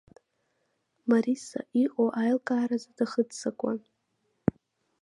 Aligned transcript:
Мариса 1.09 1.61
иҟоу 1.83 2.09
аилкааразы 2.21 2.89
дахыццакуан. 2.97 3.79